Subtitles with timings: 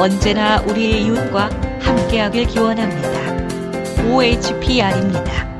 [0.00, 1.50] 언제나 우리의 이웃과
[1.82, 4.10] 함께하길 기원합니다.
[4.10, 5.50] OHPR입니다.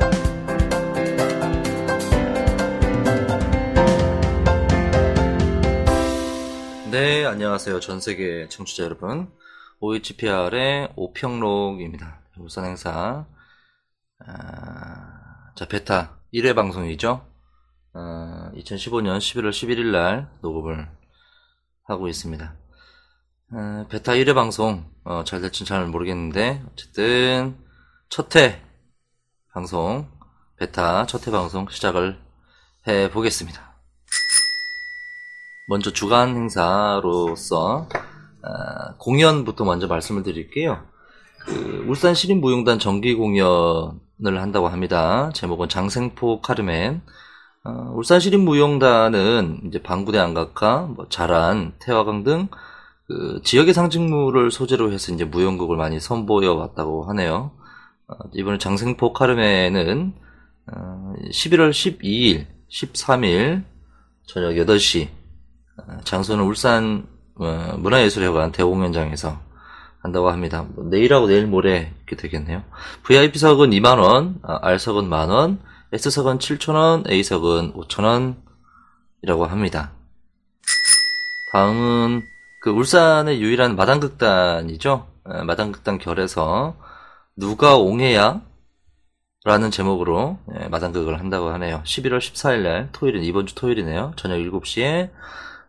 [6.91, 7.81] 네, 안녕하세요.
[7.81, 9.31] 전 세계 청취자 여러분.
[9.81, 12.23] OHPR의 오평록입니다.
[12.39, 13.27] 울산 행사.
[14.27, 17.27] 아, 자, 베타 1회 방송이죠.
[17.93, 20.89] 아, 2015년 11월 11일 날 녹음을
[21.85, 22.70] 하고 있습니다.
[23.53, 27.57] 아, 베타 1회 방송 어, 잘 될지는 잘 모르겠는데 어쨌든
[28.09, 28.63] 첫회
[29.53, 30.07] 방송
[30.57, 32.17] 베타 첫회 방송 시작을
[32.87, 33.75] 해 보겠습니다.
[35.67, 37.89] 먼저 주간 행사로서
[38.43, 40.87] 아, 공연부터 먼저 말씀을 드릴게요.
[41.41, 45.31] 그 울산 시립 무용단 정기 공연을 한다고 합니다.
[45.35, 47.03] 제목은 장생포 카르멘.
[47.65, 52.49] 어, 울산 시립 무용단은 이제 방구대 안각화, 뭐 자란, 태화강 등
[53.11, 57.51] 그 지역의 상징물을 소재로 해서 이제 무용극을 많이 선보여 왔다고 하네요.
[58.07, 60.13] 어, 이번에 장생포 카르멘은
[60.73, 63.65] 어, 11월 12일, 13일
[64.27, 65.09] 저녁 8시
[65.79, 69.41] 어, 장소는 울산 어, 문화예술회관 대공연장에서
[69.99, 70.65] 한다고 합니다.
[70.73, 72.63] 뭐 내일하고 내일 모레 이렇게 되겠네요.
[73.03, 75.59] VIP석은 2만원, 아, R석은 만원,
[75.93, 79.91] S석은 7천원, A석은 5천원이라고 합니다.
[81.53, 82.23] 다음은
[82.61, 85.09] 그 울산의 유일한 마당극단이죠.
[85.31, 86.77] 에, 마당극단 결에서
[87.37, 88.43] 누가 옹해야?
[89.45, 91.83] 라는 제목으로 예, 마당극을 한다고 하네요.
[91.87, 94.13] 11월 14일 날 토요일은 이번 주 토요일이네요.
[94.17, 95.11] 저녁 7시에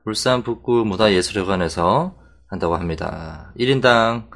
[0.03, 2.15] 울산 북구 문화예술회관에서
[2.47, 3.53] 한다고 합니다.
[3.57, 4.27] 1인당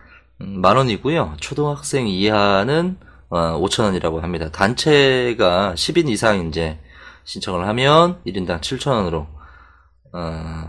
[0.41, 1.35] 음, 만원이고요.
[1.41, 2.97] 초등학생 이하는
[3.29, 4.49] 5천 원이라고 합니다.
[4.51, 6.79] 단체가 10인 이상 이제
[7.25, 9.27] 신청을 하면 1인당 7천 원으로
[10.13, 10.19] 어,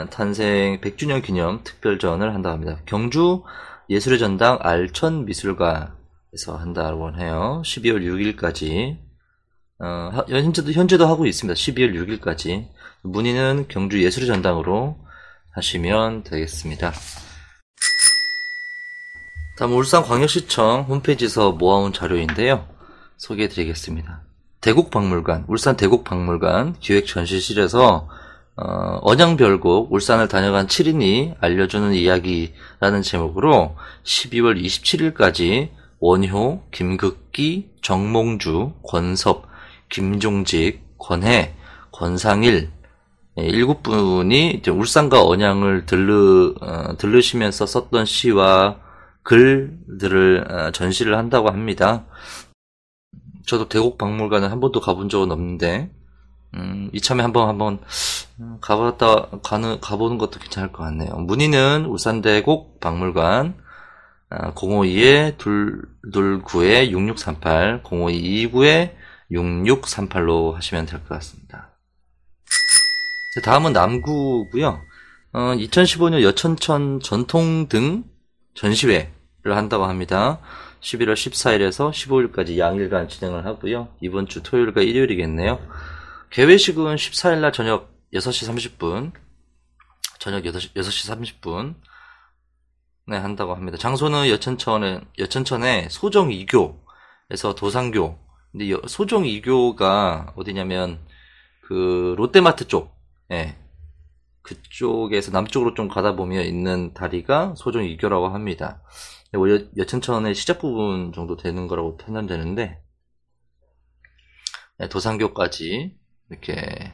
[0.09, 2.79] 탄생 100주년 기념 특별전을 한다고 합니다.
[2.85, 3.43] 경주
[3.89, 7.61] 예술의 전당 알천 미술가에서 한다고 해요.
[7.65, 8.03] 12월
[8.37, 8.97] 6일까지.
[9.79, 11.55] 어, 현재도, 현재도 하고 있습니다.
[11.55, 12.67] 12월 6일까지.
[13.01, 14.97] 문의는 경주 예술의 전당으로
[15.51, 16.93] 하시면 되겠습니다.
[19.57, 22.67] 다음 울산광역시청 홈페이지에서 모아온 자료인데요.
[23.17, 24.23] 소개해 드리겠습니다.
[24.61, 28.07] 대국박물관, 울산 대국박물관 기획전시실에서
[28.55, 35.69] 어, 언양별곡 울산을 다녀간 7인이 알려주는 이야기라는 제목으로 12월 27일까지
[35.99, 39.47] 원효, 김극기, 정몽주, 권섭,
[39.89, 41.55] 김종직, 권해,
[41.91, 42.69] 권상일
[43.39, 48.79] 예, 일곱 분이 울산과 언양을 들르, 어, 들르시면서 썼던 시와
[49.23, 52.05] 글들을 어, 전시를 한다고 합니다.
[53.47, 55.91] 저도 대곡 박물관을 한 번도 가본 적은 없는데
[56.55, 57.79] 음, 이참에 한번 한번
[58.61, 61.15] 가봤다 가는 가보는 것도 괜찮을 것 같네요.
[61.15, 63.55] 문의는 울산대곡 박물관
[64.29, 68.93] 052에 229에 6638 05229에
[69.31, 71.69] 6638로 하시면 될 것 같습니다.
[73.43, 74.79] 다음은 남구고요.
[75.33, 78.03] 어, 2015년 여천천 전통 등
[78.53, 79.09] 전시회를
[79.45, 80.39] 한다고 합니다.
[80.81, 83.87] 11월 14일에서 15일까지 양일간 진행을 하고요.
[84.01, 85.59] 이번 주 토요일과 일요일이겠네요.
[86.33, 89.13] 개회식은 14일날 저녁 6시 30분,
[90.17, 91.75] 저녁 6시, 6시 30분,
[93.05, 93.77] 네, 한다고 합니다.
[93.77, 98.17] 장소는 여천천에, 여천천에 소정 2교에서 도상교.
[98.51, 101.05] 근데 여, 소정 2교가 어디냐면,
[101.61, 102.95] 그, 롯데마트 쪽,
[103.29, 103.55] 예.
[104.41, 108.81] 그쪽에서 남쪽으로 좀 가다 보면 있는 다리가 소정 2교라고 합니다.
[109.35, 109.39] 여,
[109.77, 112.81] 여천천의 시작 부분 정도 되는 거라고 판단되는데,
[114.79, 116.01] 네, 도상교까지
[116.33, 116.91] 이렇게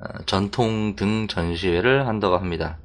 [0.00, 2.78] 어, 전통 등 전시회를 한다고 합니다.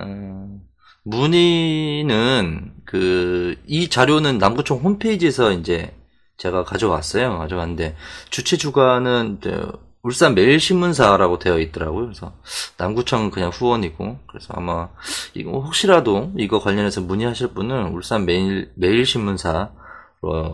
[0.00, 0.58] 어,
[1.04, 5.94] 문의는 그 이 자료는 남구청 홈페이지에서 이제
[6.38, 7.38] 제가 가져왔어요.
[7.38, 7.96] 가져왔는데
[8.30, 9.40] 주최 주관은
[10.02, 12.06] 울산 매일신문사라고 되어 있더라고요.
[12.06, 12.32] 그래서
[12.78, 14.88] 남구청은 그냥 후원이고 그래서 아마
[15.34, 19.68] 이거 혹시라도 이거 관련해서 문의하실 분은 울산 매일 매일신문사로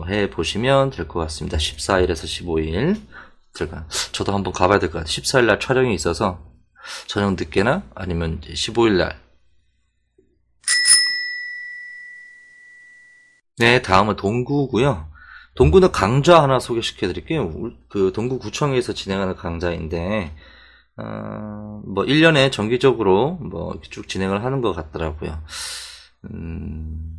[0.09, 1.57] 해 보시면 될 것 같습니다.
[1.57, 2.97] 14일에서 15일
[3.57, 3.87] 들어가.
[4.11, 5.11] 저도 한번 가봐야 될 것 같아요.
[5.11, 6.45] 14일 날 촬영이 있어서
[7.07, 9.19] 저녁 늦게나 아니면 15일 날.
[13.59, 15.07] 네, 다음은 동구고요.
[15.55, 17.51] 동구는 강좌 하나 소개시켜 드릴게요.
[17.89, 20.35] 그 동구구청에서 진행하는 강좌인데,
[20.97, 25.41] 어, 뭐 1년에 정기적으로 뭐 쭉 진행을 하는 것 같더라고요.
[26.31, 27.17] 음,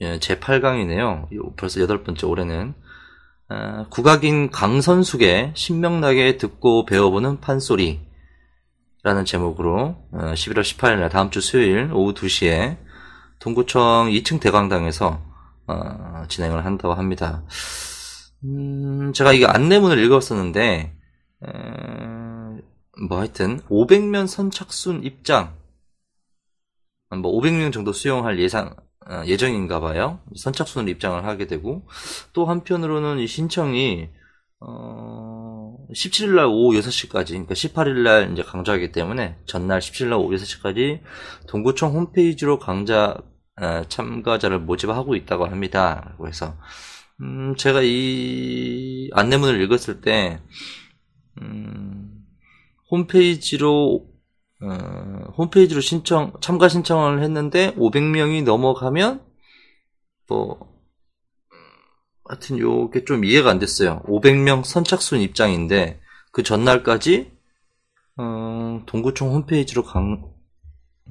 [0.00, 1.56] 예, 제 8강이네요.
[1.56, 2.74] 벌써 여덟 번째 올해는.
[3.50, 8.06] 어, 국악인 강선숙의 신명나게 듣고 배워보는 판소리
[9.02, 12.76] 라는 제목으로 어, 11월 18일 날 다음 주 수요일 오후 2시에
[13.38, 15.22] 동구청 2층 대강당에서
[15.66, 17.44] 어, 진행을 한다고 합니다.
[18.44, 20.96] 음, 제가 이게 안내문을 읽었었는데,
[21.44, 21.48] 에,
[23.08, 25.56] 뭐 하여튼, 500명 선착순 입장,
[27.10, 28.87] 뭐 500명 정도 수용할 예상, 어,
[29.26, 30.20] 예정인가 봐요.
[30.36, 31.86] 선착순으로 입장을 하게 되고,
[32.32, 34.10] 또 한편으로는 이 신청이,
[34.60, 40.34] 어, 17일 날 오후 6시까지, 그러니까 18일 날 이제 강좌하기 때문에, 전날 17일 날 오후
[40.34, 41.00] 6시까지
[41.46, 43.16] 동구청 홈페이지로 강좌
[43.60, 46.14] 어, 참가자를 모집하고 있다고 합니다.
[46.18, 46.56] 그래서
[47.20, 50.40] 음, 제가 이 안내문을 읽었을 때
[51.42, 52.24] 음,
[52.90, 54.07] 홈페이지로
[54.60, 59.22] 어, 홈페이지로 신청 참가 신청을 했는데 500명이 넘어가면
[60.28, 60.78] 뭐
[62.24, 64.02] 하여튼 요게 좀 이해가 안 됐어요.
[64.06, 66.00] 500명 선착순 입장인데
[66.32, 67.32] 그 전날까지
[68.18, 70.30] 어, 동구청 홈페이지로 강,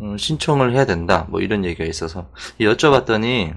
[0.02, 1.26] 음, 신청을 해야 된다.
[1.30, 3.56] 뭐 이런 얘기가 있어서 여쭤봤더니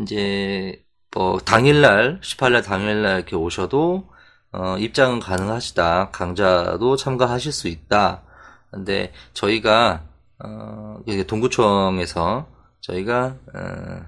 [0.00, 0.84] 이제
[1.14, 4.08] 뭐 당일날 18일 당일날 이렇게 오셔도
[4.54, 6.10] 어, 입장은 가능하시다.
[6.12, 8.22] 강좌도 참가하실 수 있다.
[8.70, 10.02] 근데 저희가
[10.44, 12.46] 어, 동구청에서
[12.80, 14.02] 저희가 어,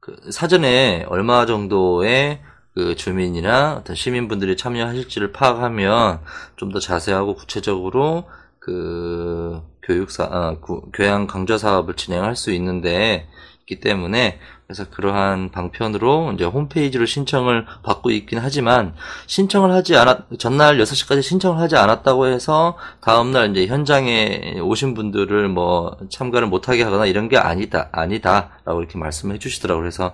[0.00, 2.40] 그 사전에 얼마 정도의
[2.74, 6.20] 그 주민이나 어떤 시민분들이 참여하실지를 파악하면
[6.56, 8.24] 좀 더 자세하고 구체적으로
[8.60, 10.56] 그 교육사 아,
[10.92, 13.28] 교양 강좌 사업을 진행할 수 있는데
[13.70, 18.94] 있기 때문에 그래서 그러한 방편으로 이제 홈페이지로 신청을 받고 있긴 하지만
[19.26, 25.48] 신청을 하지 않았 전날 6시까지 신청을 하지 않았다고 해서 다음 날 이제 현장에 오신 분들을
[25.48, 29.82] 뭐 참가를 못 하게 하거나 이런 게 아니다 아니다라고 이렇게 말씀해 주시더라고요.
[29.82, 30.12] 그래서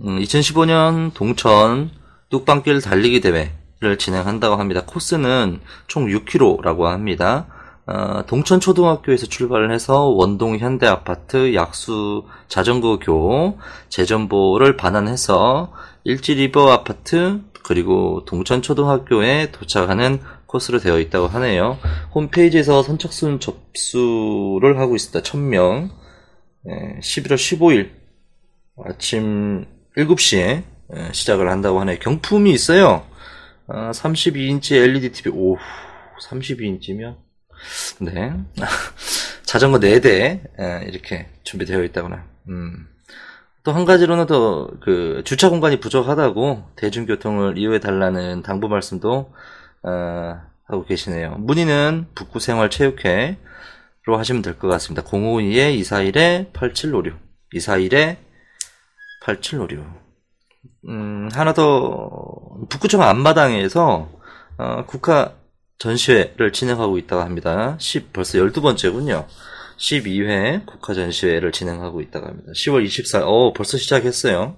[0.01, 1.93] 음, 2015년 동천
[2.29, 4.83] 뚝방길 달리기 대회를 진행한다고 합니다.
[4.85, 7.47] 코스는 총 6km라고 합니다.
[7.87, 18.25] 어, 동천 초등학교에서 출발을 해서 원동 현대 아파트 약수 자전거교 재전보를 반환해서 일지리버 아파트 그리고
[18.27, 20.21] 동천 초등학교에 도착하는
[20.53, 21.79] 코스로 되어 있다고 하네요.
[22.15, 25.21] 홈페이지에서 선착순 접수를 하고 있습니다.
[25.21, 25.91] 1000명.
[26.65, 27.91] 네, 11월 15일
[28.87, 29.65] 아침
[29.97, 30.63] 7시에
[31.13, 31.99] 시작을 한다고 하네요.
[31.99, 33.05] 경품이 있어요.
[33.67, 35.33] 32인치 LED TV.
[35.35, 35.57] 오,
[36.29, 37.17] 32인치면
[38.03, 38.33] 네.
[39.45, 42.25] 자전거 4대 이렇게 준비되어 있다거나.
[42.49, 42.89] 음.
[43.65, 49.33] 또 한 가지로는 더그 주차 공간이 부족하다고 대중교통을 이용해 달라는 당부 말씀도
[49.85, 51.37] 어, 하고 계시네요.
[51.39, 53.37] 문의는 북구생활체육회로
[54.19, 55.03] 하시면 될 것 같습니다.
[55.09, 57.17] 052-241-8756
[59.27, 59.85] 241-8756
[60.89, 62.11] 음, 하나 더
[62.69, 64.11] 북구청 앞마당에서
[64.59, 65.35] 어, 국가
[65.79, 67.77] 전시회를 진행하고 있다고 합니다.
[67.79, 69.27] 10, 벌써 12번째군요.
[69.79, 72.53] 12회 국화 전시회를 진행하고 있다고 합니다.
[72.53, 74.57] 10월 24일, 어, 벌써 시작했어요.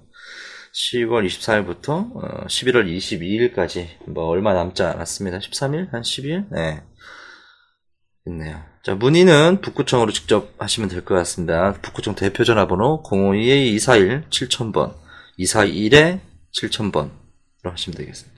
[0.75, 5.39] 10월 24일부터 어, 11월 22일까지 뭐 얼마 남지 않았습니다.
[5.39, 5.89] 13일?
[5.91, 6.47] 한 12일?
[6.51, 6.83] 네.
[8.27, 8.61] 있네요.
[8.83, 11.73] 자, 문의는 북구청으로 직접 하시면 될 것 같습니다.
[11.81, 14.95] 북구청 대표 전화번호 052-241 7000번,
[15.39, 16.19] 241에
[16.59, 17.09] 7000번으로
[17.63, 18.35] 하시면 되겠습니다.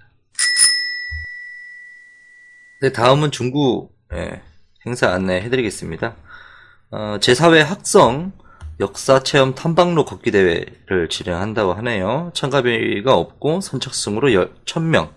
[2.82, 4.42] 네, 다음은 중구 예,
[4.86, 6.16] 행사 안내 해드리겠습니다.
[6.92, 8.34] 어, 제4회 학성
[8.80, 12.32] 역사 체험 탐방로 걷기 대회를 진행한다고 하네요.
[12.36, 14.30] 참가비가 없고 선착순으로
[14.66, 15.14] 1000명.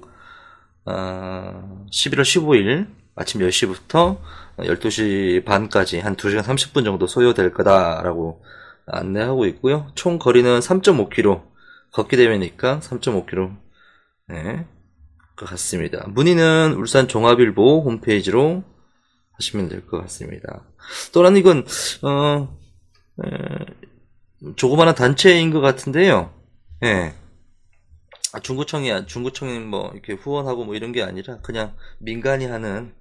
[0.86, 4.18] 어, 11월 15일 아침 10시부터
[4.58, 8.42] 12시 반까지 한 2시간 30분 정도 소요될 거다라고
[8.86, 9.88] 안내하고 있고요.
[9.94, 11.42] 총 거리는 3.5km.
[11.92, 13.56] 걷기 대회니까 3.5km.
[14.28, 14.66] 네.
[15.36, 16.06] 것 같습니다.
[16.08, 18.62] 문의는 울산 종합일보 홈페이지로
[19.32, 20.64] 하시면 될 것 같습니다.
[21.12, 21.64] 또한 이건
[22.02, 22.59] 어, 에,
[24.56, 26.32] 조그마한 단체인 것 같은데요.
[26.84, 27.14] 예.
[28.32, 32.94] 아, 중구청이 중구청이 뭐 이렇게 후원하고 뭐 이런 게 아니라 그냥 민간이 하는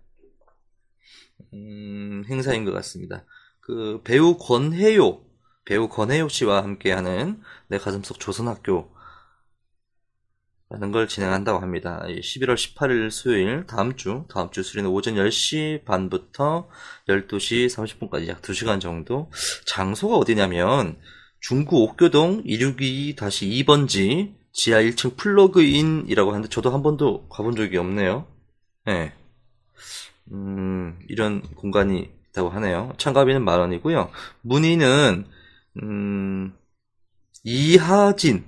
[1.53, 3.25] 음, 행사인 것 같습니다.
[3.61, 5.21] 그 배우 권혜요
[5.65, 8.91] 배우 권혜요 씨와 함께하는 내 가슴 속 조선학교
[10.71, 12.03] 라는 걸 진행한다고 합니다.
[12.07, 16.69] 11월 18일 수요일 다음 주 다음 주 수요일은 오전 10시 반부터
[17.07, 19.31] 12시 30분까지 약 2시간 정도
[19.65, 20.99] 장소가 어디냐면
[21.39, 28.27] 중구 옥교동 262-2번지 지하 1층 플러그인이라고 하는데 저도 한 번도 가본 적이 없네요.
[28.85, 29.13] 네.
[30.31, 32.93] 음, 이런 공간이 있다고 하네요.
[32.97, 34.11] 참가비는 만 원이고요.
[34.41, 35.25] 문의는
[35.81, 36.53] 음,
[37.43, 38.45] 이하진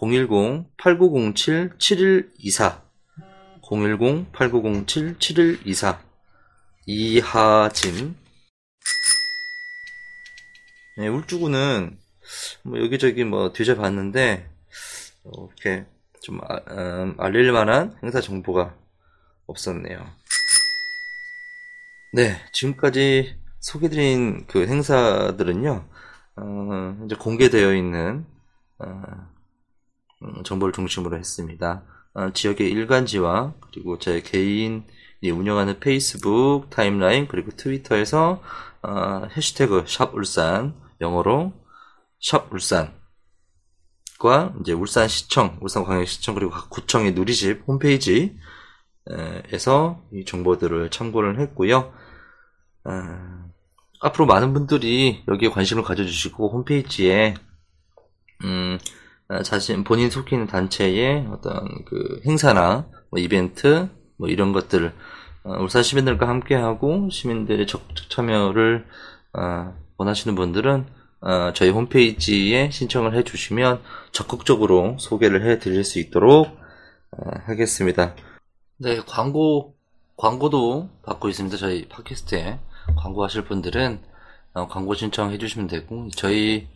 [0.00, 2.80] 010-8907-7124
[3.62, 5.98] 010-8907-7124
[6.86, 8.16] 이하진.
[10.96, 11.98] 네, 울주구는
[12.62, 14.48] 뭐 여기저기 뭐 뒤져봤는데
[15.24, 15.84] 어, 이렇게
[16.22, 18.74] 좀 아, 음, 알릴 만한 행사 정보가
[19.46, 20.06] 없었네요.
[22.12, 25.88] 네, 지금까지 소개드린 그 행사들은요,
[26.36, 28.26] 어, 이제 공개되어 있는
[28.78, 29.29] 어, 음,
[30.44, 31.82] 정보를 중심으로 했습니다.
[32.14, 34.84] 어, 지역의 일간지와 그리고 제 개인이
[35.22, 38.42] 운영하는 페이스북 타임라인 그리고 트위터에서
[38.82, 41.52] 어, 해시태그 샵 울산 영어로
[42.20, 43.00] 샵 울산
[44.20, 48.36] 과 이제 울산시청, 울산광역시청 그리고 각 구청의 누리집 홈페이지에서
[50.12, 51.90] 이 정보들을 참고를 했고요.
[52.84, 52.92] 어,
[54.00, 57.34] 앞으로 많은 분들이 여기에 관심을 가져주시고 홈페이지에
[58.44, 58.99] 음, 어,
[59.44, 64.92] 자신 본인 속해 있는 단체의 어떤 그 행사나 뭐 이벤트 뭐 이런 것들
[65.44, 68.86] 어, 울산 시민들과 함께하고 시민들의 적극 참여를
[69.32, 70.86] 어, 원하시는 분들은
[71.22, 73.80] 어, 저희 홈페이지에 신청을 해주시면
[74.12, 78.14] 적극적으로 소개를 해드릴 수 있도록 어, 하겠습니다.
[78.78, 79.74] 네, 광고
[80.16, 81.56] 광고도 받고 있습니다.
[81.56, 82.58] 저희 팟캐스트에
[82.96, 84.00] 광고하실 분들은
[84.54, 86.68] 어, 광고 신청해 주시면 되고 저희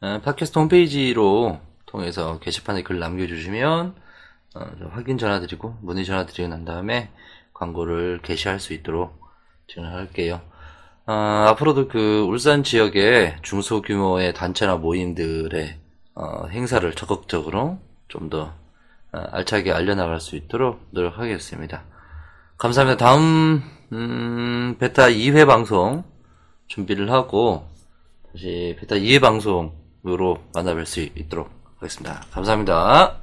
[0.00, 3.94] 팟캐스트 홈페이지로 통해서 게시판에 글 남겨주시면
[4.54, 7.10] 어, 확인 전화드리고 문의 전화드리고 난 다음에
[7.52, 9.20] 광고를 게시할 수 있도록
[9.66, 10.40] 진행할게요.
[11.06, 15.78] 어, 앞으로도 그 울산 지역의 중소규모의 단체나 모임들의
[16.14, 17.78] 어, 행사를 적극적으로
[18.08, 18.54] 좀더
[19.12, 21.82] 어, 알차게 알려나갈 수 있도록 노력하겠습니다.
[22.56, 23.04] 감사합니다.
[23.04, 26.04] 다음 음, 베타 2회 방송
[26.68, 27.68] 준비를 하고
[28.32, 32.22] 다시 베타 2회 방송으로 만나뵐 수 있도록 하겠습니다.
[32.32, 33.16] 감사합니다.